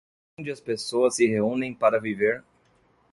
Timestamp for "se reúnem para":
1.17-2.01